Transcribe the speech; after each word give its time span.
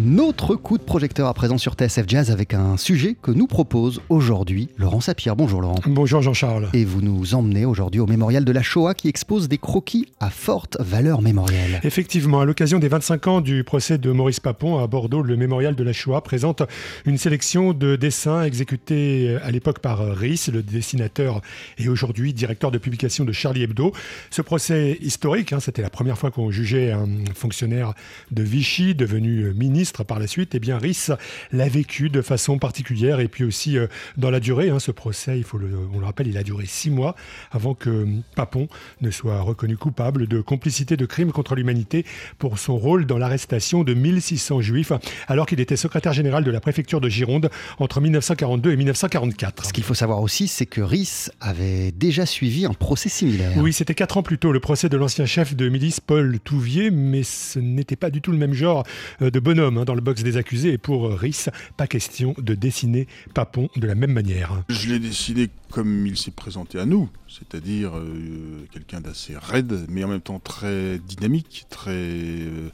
Notre 0.00 0.54
coup 0.54 0.78
de 0.78 0.84
projecteur 0.84 1.26
à 1.26 1.34
présent 1.34 1.58
sur 1.58 1.72
TSF 1.72 2.04
Jazz 2.06 2.30
avec 2.30 2.54
un 2.54 2.76
sujet 2.76 3.16
que 3.20 3.32
nous 3.32 3.48
propose 3.48 4.00
aujourd'hui 4.10 4.68
Laurent 4.76 5.00
Sapir. 5.00 5.34
Bonjour 5.34 5.60
Laurent. 5.60 5.80
Bonjour 5.86 6.22
Jean-Charles. 6.22 6.68
Et 6.72 6.84
vous 6.84 7.02
nous 7.02 7.34
emmenez 7.34 7.64
aujourd'hui 7.64 7.98
au 7.98 8.06
mémorial 8.06 8.44
de 8.44 8.52
la 8.52 8.62
Shoah 8.62 8.94
qui 8.94 9.08
expose 9.08 9.48
des 9.48 9.58
croquis 9.58 10.06
à 10.20 10.30
forte 10.30 10.76
valeur 10.78 11.20
mémorielle. 11.20 11.80
Effectivement, 11.82 12.38
à 12.40 12.44
l'occasion 12.44 12.78
des 12.78 12.86
25 12.86 13.26
ans 13.26 13.40
du 13.40 13.64
procès 13.64 13.98
de 13.98 14.12
Maurice 14.12 14.38
Papon 14.38 14.78
à 14.78 14.86
Bordeaux, 14.86 15.20
le 15.20 15.36
mémorial 15.36 15.74
de 15.74 15.82
la 15.82 15.92
Shoah 15.92 16.20
présente 16.20 16.62
une 17.04 17.18
sélection 17.18 17.72
de 17.72 17.96
dessins 17.96 18.44
exécutés 18.44 19.36
à 19.42 19.50
l'époque 19.50 19.80
par 19.80 20.16
Rhys, 20.16 20.48
le 20.52 20.62
dessinateur 20.62 21.40
et 21.76 21.88
aujourd'hui 21.88 22.32
directeur 22.32 22.70
de 22.70 22.78
publication 22.78 23.24
de 23.24 23.32
Charlie 23.32 23.64
Hebdo. 23.64 23.90
Ce 24.30 24.42
procès 24.42 24.96
historique, 25.00 25.52
hein, 25.52 25.58
c'était 25.58 25.82
la 25.82 25.90
première 25.90 26.18
fois 26.18 26.30
qu'on 26.30 26.52
jugeait 26.52 26.92
un 26.92 27.08
fonctionnaire 27.34 27.94
de 28.30 28.44
Vichy 28.44 28.94
devenu 28.94 29.52
ministre 29.54 29.87
par 30.04 30.18
la 30.18 30.26
suite, 30.26 30.54
eh 30.54 30.60
bien 30.60 30.78
Rhys 30.78 31.10
l'a 31.52 31.68
vécu 31.68 32.08
de 32.08 32.22
façon 32.22 32.58
particulière 32.58 33.20
et 33.20 33.28
puis 33.28 33.44
aussi 33.44 33.78
euh, 33.78 33.86
dans 34.16 34.30
la 34.30 34.40
durée. 34.40 34.70
Hein, 34.70 34.78
ce 34.78 34.90
procès, 34.90 35.38
il 35.38 35.44
faut 35.44 35.58
le, 35.58 35.70
on 35.92 35.98
le 35.98 36.06
rappelle, 36.06 36.26
il 36.26 36.36
a 36.36 36.42
duré 36.42 36.64
six 36.66 36.90
mois 36.90 37.14
avant 37.50 37.74
que 37.74 38.06
Papon 38.34 38.68
ne 39.00 39.10
soit 39.10 39.40
reconnu 39.40 39.76
coupable 39.76 40.26
de 40.26 40.40
complicité 40.40 40.96
de 40.96 41.06
crimes 41.06 41.32
contre 41.32 41.54
l'humanité 41.54 42.04
pour 42.38 42.58
son 42.58 42.76
rôle 42.76 43.06
dans 43.06 43.18
l'arrestation 43.18 43.84
de 43.84 43.94
1600 43.94 44.60
juifs 44.60 44.92
alors 45.26 45.46
qu'il 45.46 45.60
était 45.60 45.76
secrétaire 45.76 46.12
général 46.12 46.44
de 46.44 46.50
la 46.50 46.60
préfecture 46.60 47.00
de 47.00 47.08
Gironde 47.08 47.50
entre 47.78 48.00
1942 48.00 48.72
et 48.72 48.76
1944. 48.76 49.66
Ce 49.66 49.72
qu'il 49.72 49.84
faut 49.84 49.94
savoir 49.94 50.20
aussi, 50.20 50.48
c'est 50.48 50.66
que 50.66 50.80
Rhys 50.80 51.30
avait 51.40 51.92
déjà 51.92 52.26
suivi 52.26 52.66
un 52.66 52.74
procès 52.74 53.08
similaire. 53.08 53.52
Oui, 53.56 53.72
c'était 53.72 53.94
quatre 53.94 54.16
ans 54.16 54.22
plus 54.22 54.38
tôt, 54.38 54.52
le 54.52 54.60
procès 54.60 54.88
de 54.88 54.96
l'ancien 54.96 55.26
chef 55.26 55.54
de 55.54 55.68
milice 55.68 56.00
Paul 56.00 56.38
Touvier, 56.40 56.90
mais 56.90 57.22
ce 57.22 57.58
n'était 57.58 57.96
pas 57.96 58.10
du 58.10 58.20
tout 58.20 58.32
le 58.32 58.38
même 58.38 58.54
genre 58.54 58.84
euh, 59.22 59.30
de 59.30 59.40
bonhomme. 59.40 59.77
Dans 59.84 59.94
le 59.94 60.00
box 60.00 60.22
des 60.22 60.36
accusés. 60.36 60.72
Et 60.72 60.78
pour 60.78 61.10
Rhys, 61.10 61.48
pas 61.76 61.86
question 61.86 62.34
de 62.38 62.54
dessiner 62.54 63.06
Papon 63.34 63.68
de 63.76 63.86
la 63.86 63.94
même 63.94 64.12
manière. 64.12 64.62
Je 64.68 64.88
l'ai 64.88 64.98
dessiné 64.98 65.48
comme 65.70 66.06
il 66.06 66.16
s'est 66.16 66.30
présenté 66.30 66.78
à 66.78 66.86
nous, 66.86 67.08
c'est-à-dire 67.28 67.96
euh, 67.96 68.66
quelqu'un 68.72 69.00
d'assez 69.00 69.36
raide, 69.36 69.86
mais 69.88 70.02
en 70.04 70.08
même 70.08 70.20
temps 70.20 70.38
très 70.38 70.98
dynamique, 70.98 71.66
très 71.68 71.90
euh, 71.90 72.70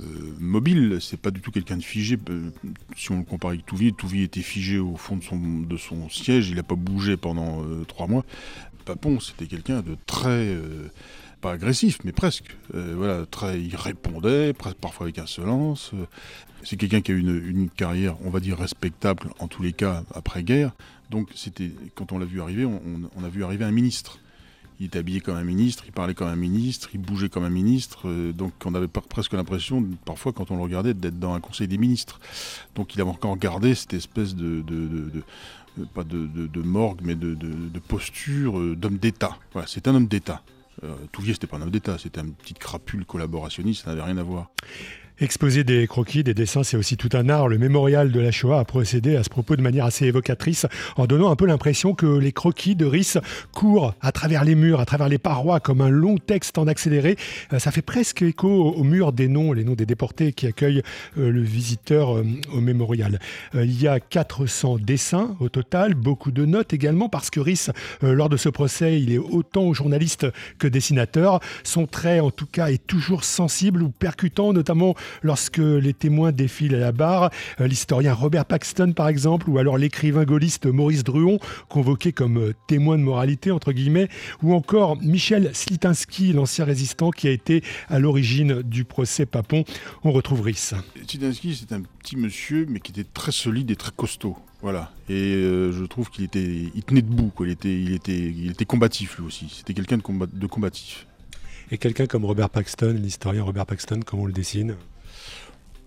euh, 0.00 0.04
mobile. 0.38 0.98
C'est 1.00 1.20
pas 1.20 1.30
du 1.30 1.40
tout 1.40 1.50
quelqu'un 1.50 1.76
de 1.76 1.82
figé. 1.82 2.18
Si 2.96 3.10
on 3.10 3.18
le 3.18 3.24
compare 3.24 3.50
avec 3.50 3.66
Touvier, 3.66 3.92
Touvier 3.92 4.24
était 4.24 4.42
figé 4.42 4.78
au 4.78 4.96
fond 4.96 5.16
de 5.16 5.24
son, 5.24 5.38
de 5.38 5.76
son 5.76 6.08
siège, 6.08 6.48
il 6.48 6.56
n'a 6.56 6.62
pas 6.62 6.76
bougé 6.76 7.16
pendant 7.16 7.62
trois 7.88 8.06
mois. 8.06 8.24
Papon, 8.84 9.18
c'était 9.18 9.46
quelqu'un 9.46 9.82
de 9.82 9.96
très 10.06 10.56
pas 11.40 11.52
agressif, 11.52 11.98
mais 12.04 12.12
presque. 12.12 12.56
voilà, 12.72 13.26
très, 13.26 13.60
il 13.60 13.76
répondait, 13.76 14.52
parfois 14.52 15.06
avec 15.06 15.18
insolence. 15.18 15.92
C'est 16.66 16.76
quelqu'un 16.76 17.00
qui 17.00 17.12
a 17.12 17.14
eu 17.14 17.20
une, 17.20 17.70
carrière, 17.70 18.16
on 18.24 18.30
va 18.30 18.40
dire, 18.40 18.58
respectable 18.58 19.28
en 19.38 19.46
tous 19.46 19.62
les 19.62 19.72
cas 19.72 20.02
après-guerre. 20.12 20.72
Donc, 21.10 21.28
c'était 21.34 21.70
quand 21.94 22.10
on 22.10 22.18
l'a 22.18 22.24
vu 22.24 22.40
arriver, 22.40 22.64
on, 22.64 23.24
a 23.24 23.28
vu 23.28 23.44
arriver 23.44 23.64
un 23.64 23.70
ministre. 23.70 24.18
Il 24.80 24.86
était 24.86 24.98
habillé 24.98 25.20
comme 25.20 25.36
un 25.36 25.44
ministre, 25.44 25.84
il 25.86 25.92
parlait 25.92 26.14
comme 26.14 26.28
un 26.28 26.36
ministre, 26.36 26.90
il 26.92 27.00
bougeait 27.00 27.28
comme 27.28 27.44
un 27.44 27.50
ministre. 27.50 28.08
Euh, 28.08 28.32
donc, 28.32 28.52
on 28.64 28.74
avait 28.74 28.88
presque 28.88 29.32
l'impression, 29.32 29.86
parfois, 30.04 30.32
quand 30.32 30.50
on 30.50 30.56
le 30.56 30.62
regardait, 30.62 30.92
d'être 30.92 31.18
dans 31.18 31.34
un 31.34 31.40
conseil 31.40 31.68
des 31.68 31.78
ministres. 31.78 32.18
Donc, 32.74 32.94
il 32.94 33.00
avait 33.00 33.10
encore 33.10 33.38
gardé 33.38 33.74
cette 33.74 33.94
espèce 33.94 34.34
de, 34.34 34.64
pas 35.94 36.04
de, 36.04 36.62
morgue, 36.62 37.00
mais 37.02 37.14
de, 37.14 37.78
posture 37.86 38.58
euh, 38.58 38.74
d'homme 38.74 38.98
d'État. 38.98 39.38
C'est 39.66 39.86
un 39.88 39.94
homme 39.94 40.08
d'État. 40.08 40.42
Euh, 40.84 40.94
Touvier, 41.12 41.34
c'était 41.34 41.46
pas 41.46 41.56
un 41.56 41.62
homme 41.62 41.70
d'État, 41.70 41.96
c'était 41.98 42.20
une 42.20 42.34
petite 42.34 42.58
crapule 42.58 43.04
collaborationniste, 43.04 43.84
ça 43.84 43.90
n'avait 43.90 44.02
rien 44.02 44.18
à 44.18 44.22
voir. 44.22 44.50
Exposer 45.18 45.64
des 45.64 45.86
croquis, 45.86 46.22
des 46.22 46.34
dessins, 46.34 46.62
c'est 46.62 46.76
aussi 46.76 46.98
tout 46.98 47.08
un 47.14 47.30
art. 47.30 47.48
Le 47.48 47.56
mémorial 47.56 48.12
de 48.12 48.20
la 48.20 48.30
Shoah 48.30 48.60
a 48.60 48.64
procédé 48.66 49.16
à 49.16 49.24
ce 49.24 49.30
propos 49.30 49.56
de 49.56 49.62
manière 49.62 49.86
assez 49.86 50.04
évocatrice, 50.04 50.66
en 50.96 51.06
donnant 51.06 51.30
un 51.30 51.36
peu 51.36 51.46
l'impression 51.46 51.94
que 51.94 52.18
les 52.18 52.32
croquis 52.32 52.76
de 52.76 52.84
Rhys 52.84 53.16
courent 53.54 53.94
à 54.02 54.12
travers 54.12 54.44
les 54.44 54.54
murs, 54.54 54.78
à 54.78 54.84
travers 54.84 55.08
les 55.08 55.16
parois, 55.16 55.58
comme 55.58 55.80
un 55.80 55.88
long 55.88 56.18
texte 56.18 56.58
en 56.58 56.66
accéléré. 56.66 57.16
Euh, 57.54 57.58
ça 57.58 57.70
fait 57.70 57.80
presque 57.80 58.20
écho 58.20 58.46
aux 58.46 58.84
murs 58.84 59.14
des 59.14 59.28
noms, 59.28 59.54
les 59.54 59.64
noms 59.64 59.72
des 59.72 59.86
déportés 59.86 60.34
qui 60.34 60.46
accueillent 60.46 60.82
euh, 61.16 61.30
le 61.30 61.40
visiteur 61.40 62.18
euh, 62.18 62.26
au 62.52 62.60
mémorial. 62.60 63.18
Il 63.54 63.80
y 63.80 63.88
a 63.88 64.00
400 64.00 64.76
dessins 64.82 65.34
au 65.40 65.48
total, 65.48 65.94
beaucoup 65.94 66.30
de 66.30 66.44
notes 66.44 66.74
également, 66.74 67.08
parce 67.08 67.30
que 67.30 67.40
Rhys, 67.40 67.70
lors 68.02 68.28
de 68.28 68.36
ce 68.36 68.50
procès, 68.50 69.00
il 69.00 69.10
est 69.14 69.18
autant 69.18 69.72
journaliste 69.72 70.26
que 70.58 70.68
dessinateur. 70.68 71.40
Son 71.64 71.86
trait, 71.86 72.20
en 72.20 72.30
tout 72.30 72.44
cas, 72.44 72.68
est 72.68 72.86
toujours 72.86 73.24
sensible 73.24 73.82
ou 73.82 73.88
percutant, 73.88 74.52
notamment 74.52 74.94
lorsque 75.22 75.58
les 75.58 75.92
témoins 75.92 76.32
défilent 76.32 76.74
à 76.74 76.80
la 76.80 76.92
barre. 76.92 77.30
Euh, 77.60 77.66
l'historien 77.66 78.14
Robert 78.14 78.44
Paxton, 78.44 78.92
par 78.92 79.08
exemple, 79.08 79.48
ou 79.48 79.58
alors 79.58 79.78
l'écrivain 79.78 80.24
gaulliste 80.24 80.66
Maurice 80.66 81.04
Druon, 81.04 81.38
convoqué 81.68 82.12
comme 82.12 82.38
euh, 82.38 82.54
témoin 82.66 82.98
de 82.98 83.02
moralité, 83.02 83.50
entre 83.50 83.72
guillemets, 83.72 84.08
ou 84.42 84.54
encore 84.54 84.96
Michel 85.02 85.50
Slitinsky, 85.54 86.32
l'ancien 86.32 86.64
résistant 86.64 87.10
qui 87.10 87.28
a 87.28 87.30
été 87.30 87.62
à 87.88 87.98
l'origine 87.98 88.62
du 88.62 88.84
procès 88.84 89.26
Papon. 89.26 89.64
On 90.04 90.12
retrouve 90.12 90.42
Rhys. 90.42 90.74
Slitinsky, 91.06 91.54
c'est 91.54 91.74
un 91.74 91.82
petit 91.82 92.16
monsieur, 92.16 92.66
mais 92.68 92.80
qui 92.80 92.92
était 92.92 93.04
très 93.04 93.32
solide 93.32 93.70
et 93.70 93.76
très 93.76 93.92
costaud. 93.94 94.36
Voilà. 94.62 94.90
Et 95.08 95.34
euh, 95.34 95.70
je 95.70 95.84
trouve 95.84 96.10
qu'il 96.10 96.24
était, 96.24 96.42
il 96.74 96.82
tenait 96.82 97.02
debout. 97.02 97.30
Quoi. 97.34 97.46
Il, 97.46 97.52
était, 97.52 97.74
il, 97.74 97.92
était, 97.92 98.18
il 98.18 98.50
était 98.50 98.64
combatif 98.64 99.18
lui 99.18 99.26
aussi. 99.26 99.52
C'était 99.54 99.74
quelqu'un 99.74 99.98
de, 99.98 100.26
de 100.26 100.46
combatif. 100.46 101.06
Et 101.70 101.78
quelqu'un 101.78 102.06
comme 102.06 102.24
Robert 102.24 102.50
Paxton, 102.50 102.96
l'historien 103.00 103.42
Robert 103.42 103.66
Paxton, 103.66 104.00
comment 104.04 104.22
on 104.22 104.26
le 104.26 104.32
dessine? 104.32 104.76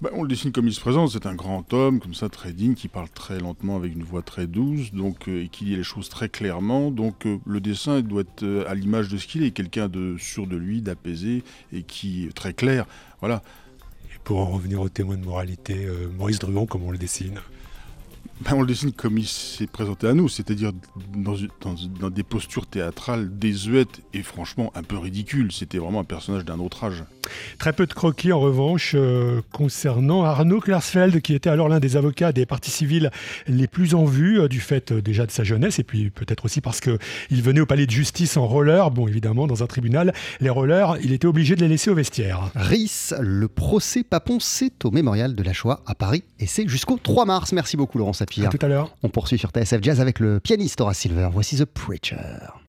Bah, 0.00 0.10
on 0.12 0.22
le 0.22 0.28
dessine 0.28 0.52
comme 0.52 0.68
il 0.68 0.74
se 0.74 0.80
présente, 0.80 1.10
c'est 1.10 1.26
un 1.26 1.34
grand 1.34 1.72
homme, 1.72 1.98
comme 1.98 2.14
ça, 2.14 2.28
très 2.28 2.52
digne, 2.52 2.74
qui 2.74 2.86
parle 2.86 3.08
très 3.08 3.40
lentement 3.40 3.74
avec 3.74 3.92
une 3.92 4.04
voix 4.04 4.22
très 4.22 4.46
douce, 4.46 4.92
euh, 4.94 5.42
et 5.42 5.48
qui 5.48 5.64
dit 5.64 5.74
les 5.74 5.82
choses 5.82 6.08
très 6.08 6.28
clairement. 6.28 6.92
Donc 6.92 7.26
euh, 7.26 7.38
le 7.44 7.60
dessin 7.60 8.00
doit 8.00 8.20
être 8.20 8.44
euh, 8.44 8.64
à 8.68 8.76
l'image 8.76 9.08
de 9.08 9.16
ce 9.16 9.26
qu'il 9.26 9.42
est, 9.42 9.50
quelqu'un 9.50 9.88
de 9.88 10.16
sûr 10.16 10.46
de 10.46 10.56
lui, 10.56 10.82
d'apaisé, 10.82 11.42
et 11.72 11.82
qui 11.82 12.26
est 12.26 12.32
très 12.32 12.52
clair. 12.52 12.86
Voilà. 13.18 13.42
Et 14.14 14.18
pour 14.22 14.38
en 14.38 14.46
revenir 14.46 14.80
au 14.80 14.88
témoin 14.88 15.16
de 15.16 15.24
moralité, 15.24 15.88
Maurice 16.16 16.38
Druon, 16.38 16.66
comment 16.66 16.86
on 16.86 16.90
le 16.92 16.98
dessine? 16.98 17.40
Ben, 18.40 18.52
on 18.54 18.60
le 18.60 18.66
dessine 18.66 18.92
comme 18.92 19.18
il 19.18 19.26
s'est 19.26 19.66
présenté 19.66 20.06
à 20.06 20.14
nous, 20.14 20.28
c'est-à-dire 20.28 20.72
dans, 21.14 22.10
des 22.10 22.22
postures 22.22 22.66
théâtrales 22.66 23.36
désuètes 23.36 24.00
et 24.14 24.22
franchement 24.22 24.72
un 24.76 24.82
peu 24.82 24.96
ridicules. 24.96 25.50
C'était 25.50 25.78
vraiment 25.78 26.00
un 26.00 26.04
personnage 26.04 26.44
d'un 26.44 26.60
autre 26.60 26.84
âge. 26.84 27.04
Très 27.58 27.72
peu 27.72 27.86
de 27.86 27.92
croquis 27.92 28.32
en 28.32 28.40
revanche 28.40 28.92
euh, 28.94 29.42
concernant 29.52 30.24
Arnaud 30.24 30.60
Klersfeld, 30.60 31.20
qui 31.20 31.34
était 31.34 31.50
alors 31.50 31.68
l'un 31.68 31.80
des 31.80 31.96
avocats 31.96 32.32
des 32.32 32.46
partis 32.46 32.70
civils 32.70 33.10
les 33.46 33.66
plus 33.66 33.94
en 33.94 34.04
vue, 34.04 34.40
euh, 34.40 34.48
du 34.48 34.60
fait 34.60 34.92
euh, 34.92 35.02
déjà 35.02 35.26
de 35.26 35.30
sa 35.30 35.44
jeunesse, 35.44 35.78
et 35.78 35.84
puis 35.84 36.10
peut-être 36.10 36.44
aussi 36.44 36.60
parce 36.60 36.80
qu'il 36.80 37.42
venait 37.42 37.60
au 37.60 37.66
palais 37.66 37.86
de 37.86 37.90
justice 37.90 38.36
en 38.36 38.46
roller. 38.46 38.90
Bon, 38.90 39.08
évidemment, 39.08 39.46
dans 39.46 39.62
un 39.62 39.66
tribunal, 39.66 40.14
les 40.40 40.50
rollers, 40.50 40.96
il 41.02 41.12
était 41.12 41.26
obligé 41.26 41.56
de 41.56 41.60
les 41.60 41.68
laisser 41.68 41.90
au 41.90 41.94
vestiaire. 41.94 42.50
RIS, 42.54 43.14
le 43.20 43.48
procès 43.48 44.04
Papon, 44.04 44.38
c'est 44.40 44.84
au 44.84 44.90
mémorial 44.90 45.34
de 45.34 45.42
la 45.42 45.52
Shoah 45.52 45.82
à 45.86 45.94
Paris, 45.94 46.22
et 46.38 46.46
c'est 46.46 46.68
jusqu'au 46.68 46.98
3 47.02 47.26
mars. 47.26 47.52
Merci 47.52 47.76
beaucoup, 47.76 47.98
Laurent 47.98 48.12
Sapir. 48.28 48.48
À 48.48 48.50
tout 48.50 48.64
à 48.64 48.68
l'heure. 48.68 48.96
On 49.02 49.08
poursuit 49.08 49.38
sur 49.38 49.50
TSF 49.50 49.82
Jazz 49.82 50.00
avec 50.00 50.20
le 50.20 50.40
pianiste 50.40 50.80
Horace 50.80 50.98
Silver. 50.98 51.28
Voici 51.32 51.56
The 51.56 51.64
Preacher. 51.64 52.16